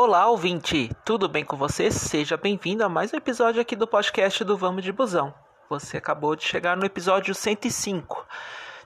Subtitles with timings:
[0.00, 0.92] Olá, ouvinte!
[1.04, 1.90] Tudo bem com você?
[1.90, 5.34] Seja bem-vindo a mais um episódio aqui do podcast do Vamos de Busão.
[5.68, 8.24] Você acabou de chegar no episódio 105.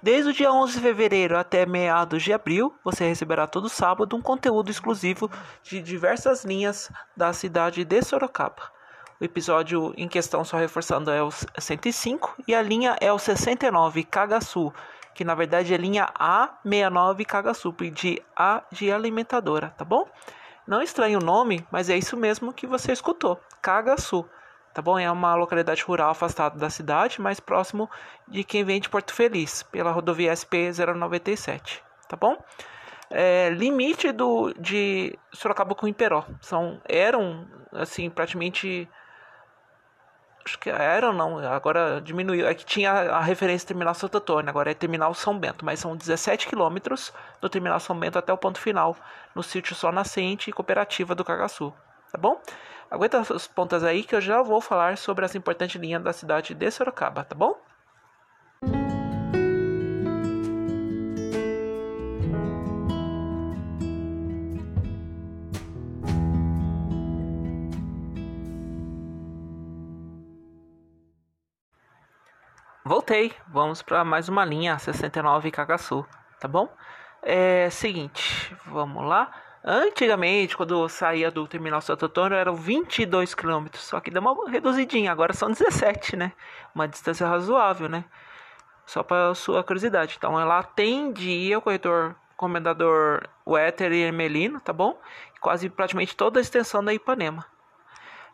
[0.00, 4.22] Desde o dia 11 de fevereiro até meados de abril, você receberá todo sábado um
[4.22, 5.28] conteúdo exclusivo
[5.64, 8.70] de diversas linhas da cidade de Sorocaba.
[9.20, 14.04] O episódio em questão, só reforçando, é o 105 e a linha é o 69
[14.04, 14.72] Cagaçu,
[15.12, 20.08] que na verdade é linha A69 Cagaçu, de A de alimentadora, tá bom?
[20.70, 24.24] Não estranhe o nome, mas é isso mesmo que você escutou, Cagaçu.
[24.72, 24.96] Tá bom?
[24.96, 27.90] É uma localidade rural afastada da cidade, mais próximo
[28.28, 31.82] de quem vem de Porto Feliz, pela rodovia SP 097.
[32.08, 32.36] Tá bom?
[33.10, 36.24] É, limite do, de Sorocaba com Imperó.
[36.40, 38.88] São, eram, assim, praticamente
[40.44, 42.46] acho que era não, agora diminuiu.
[42.46, 45.96] É que tinha a referência terminal Santo Antônio, agora é terminal São Bento, mas são
[45.96, 48.96] 17 quilômetros do terminal São Bento até o ponto final,
[49.34, 51.72] no sítio Só Nascente e Cooperativa do Cagaçu,
[52.10, 52.40] tá bom?
[52.90, 56.54] Aguenta as pontas aí que eu já vou falar sobre essa importante linha da cidade
[56.54, 57.56] de Sorocaba, tá bom?
[72.82, 76.06] Voltei, vamos para mais uma linha 69 Cagaçu,
[76.40, 76.66] tá bom?
[77.22, 79.30] É seguinte, vamos lá.
[79.62, 84.50] Antigamente, quando eu saía do terminal Santo Antônio, eram 22 km, só que deu uma
[84.50, 86.32] reduzidinha, agora são 17, né?
[86.74, 88.02] Uma distância razoável, né?
[88.86, 90.14] Só para sua curiosidade.
[90.16, 94.98] Então, ela atendia o corretor comendador Wetter e Emelino, tá bom?
[95.38, 97.44] Quase praticamente toda a extensão da Ipanema.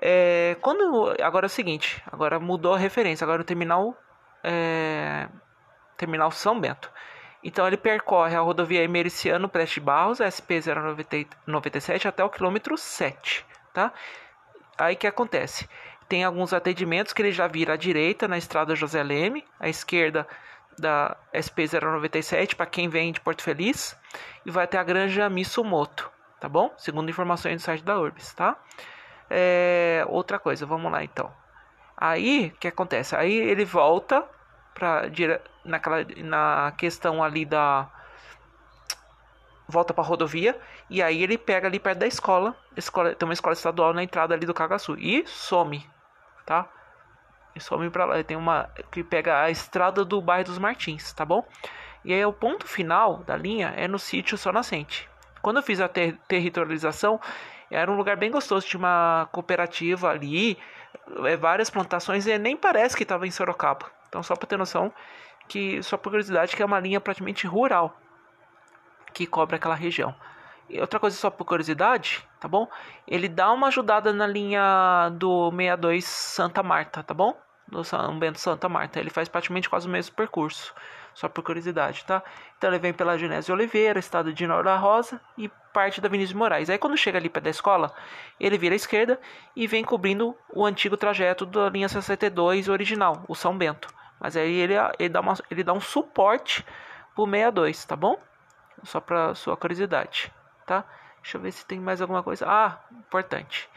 [0.00, 3.96] É, quando agora é o seguinte, agora mudou a referência, agora o terminal
[4.42, 5.28] é,
[5.96, 6.90] terminal São Bento.
[7.42, 10.58] Então ele percorre a rodovia Emericiano Preste Barros, SP
[11.46, 13.92] 097, até o quilômetro 7, tá?
[14.76, 15.68] Aí que acontece?
[16.08, 20.26] Tem alguns atendimentos que ele já vira à direita na estrada José Leme, à esquerda
[20.78, 23.96] da SP 097 para quem vem de Porto Feliz
[24.46, 26.10] e vai até a Granja Missumoto,
[26.40, 26.72] tá bom?
[26.78, 28.56] Segundo informações do site da Urbis, tá?
[29.28, 31.30] É, outra coisa, vamos lá então.
[32.00, 33.16] Aí, o que acontece?
[33.16, 34.24] Aí ele volta
[34.72, 35.02] para
[35.64, 37.90] naquela na questão ali da
[39.66, 43.52] volta para rodovia e aí ele pega ali perto da escola, escola tem uma escola
[43.52, 45.84] estadual na entrada ali do Cagaçu e some,
[46.46, 46.66] tá?
[47.54, 51.24] E some para lá, tem uma que pega a estrada do bairro dos Martins, tá
[51.24, 51.44] bom?
[52.04, 55.10] E aí o ponto final da linha é no sítio Só Nascente.
[55.42, 57.20] Quando eu fiz a ter territorialização,
[57.70, 60.56] era um lugar bem gostoso, tinha uma cooperativa ali,
[61.24, 63.86] é, várias plantações e nem parece que estava em Sorocaba.
[64.08, 64.92] Então, só para ter noção,
[65.46, 67.96] que só por curiosidade, que é uma linha praticamente rural
[69.12, 70.14] que cobre aquela região.
[70.68, 72.68] E outra coisa só por curiosidade, tá bom?
[73.06, 77.34] Ele dá uma ajudada na linha do 62 Santa Marta, tá bom?
[77.66, 79.00] Do São Bento Santa Marta.
[79.00, 80.74] Ele faz praticamente quase o mesmo percurso.
[81.18, 82.22] Só por curiosidade, tá?
[82.56, 86.70] Então ele vem pela Genésio Oliveira, estado de Nora Rosa e parte da Vinícius Moraes.
[86.70, 87.92] Aí quando chega ali perto da escola,
[88.38, 89.18] ele vira à esquerda
[89.56, 93.88] e vem cobrindo o antigo trajeto da linha 62 original, o São Bento.
[94.20, 96.64] Mas aí ele, ele, dá, uma, ele dá um suporte
[97.16, 98.16] pro 62, tá bom?
[98.84, 100.32] Só para sua curiosidade,
[100.64, 100.84] tá?
[101.20, 102.46] Deixa eu ver se tem mais alguma coisa.
[102.48, 103.68] Ah, importante.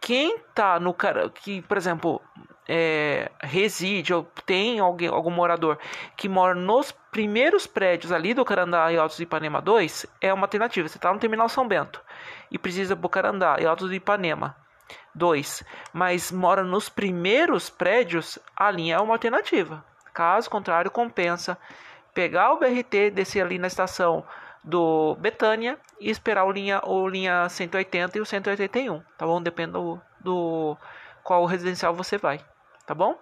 [0.00, 2.20] Quem tá no cara que, por exemplo,
[2.68, 5.78] é, reside ou tem alguém, algum morador
[6.16, 10.44] que mora nos primeiros prédios ali do Carandá e Altos de Ipanema 2, é uma
[10.44, 10.86] alternativa.
[10.86, 12.02] Você está no Terminal São Bento
[12.50, 14.54] e precisa do Carandá e Altos Ipanema
[15.14, 19.82] 2, mas mora nos primeiros prédios, a linha é uma alternativa.
[20.12, 21.56] Caso contrário, compensa
[22.12, 24.24] pegar o BRT, descer ali na estação
[24.62, 29.40] do Betânia e esperar o linha, o linha 180 e o 181, tá bom?
[29.40, 30.76] Depende do, do
[31.22, 32.40] qual residencial você vai
[32.88, 33.12] tá bom?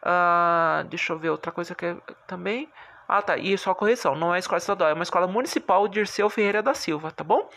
[0.00, 2.72] Uh, deixa eu ver outra coisa que é, também.
[3.08, 3.36] Ah, tá.
[3.36, 6.72] E só correção, não é escola estadual, é uma escola municipal de Dirceu Ferreira da
[6.72, 7.50] Silva, tá bom?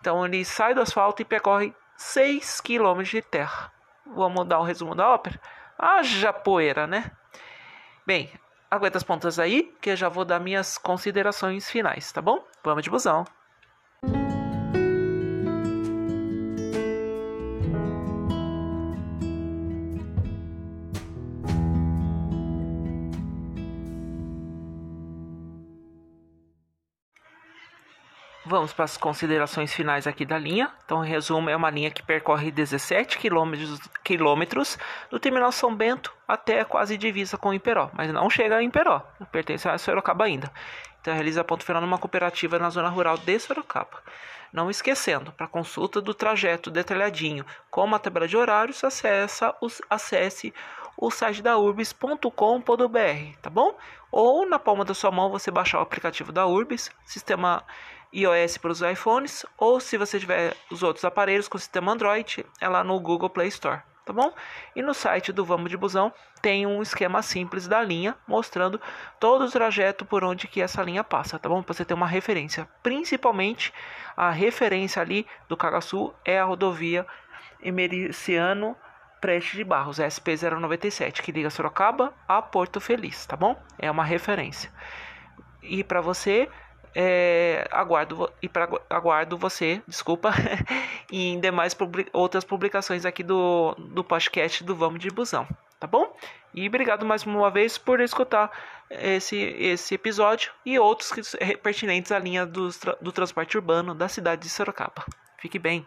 [0.00, 3.72] Então ele sai do asfalto e percorre 6 km de terra.
[4.04, 5.40] Vamos dar um resumo da ópera?
[5.78, 7.12] Haja poeira, né?
[8.04, 8.32] Bem,
[8.68, 12.44] aguenta as pontas aí, que eu já vou dar minhas considerações finais, tá bom?
[12.64, 13.24] Vamos de busão.
[28.44, 30.70] Vamos para as considerações finais aqui da linha.
[30.84, 33.18] Então, em resumo, é uma linha que percorre 17
[34.02, 34.78] quilômetros,
[35.10, 39.00] do terminal São Bento até quase divisa com Imperó, mas não chega a Imperó,
[39.30, 40.50] pertence a Sorocaba ainda.
[41.00, 44.02] Então, realiza ponto final numa cooperativa na zona rural de Sorocaba.
[44.52, 49.54] Não esquecendo, para consulta do trajeto detalhadinho, como a tabela de horários, acessa
[49.88, 50.52] acesse
[50.96, 53.76] o site da urbis.com.br, tá bom?
[54.10, 57.64] Ou na palma da sua mão você baixar o aplicativo da Urbis, sistema
[58.12, 62.68] iOS para os iPhones, ou se você tiver os outros aparelhos com sistema Android, é
[62.68, 64.32] lá no Google Play Store tá bom?
[64.74, 66.12] E no site do Vamos de Busão
[66.42, 68.80] tem um esquema simples da linha mostrando
[69.20, 71.62] todo o trajeto por onde que essa linha passa, tá bom?
[71.62, 72.68] Para você ter uma referência.
[72.82, 73.72] Principalmente
[74.16, 77.06] a referência ali do Cagaçu é a rodovia
[77.62, 78.76] Emericiano
[79.20, 83.54] Preste de Barros, SP097, que liga Sorocaba a Porto Feliz, tá bom?
[83.78, 84.72] É uma referência.
[85.62, 86.48] E para você
[86.94, 90.30] é, aguardo e pra, aguardo você, desculpa,
[91.10, 91.76] em demais
[92.12, 95.46] outras publicações aqui do, do podcast do Vamos de Busão,
[95.78, 96.14] tá bom?
[96.52, 98.50] E obrigado mais uma vez por escutar
[98.90, 101.12] esse, esse episódio e outros
[101.62, 102.68] pertinentes à linha do,
[103.00, 105.04] do transporte urbano da cidade de Sorocaba.
[105.38, 105.86] Fique bem.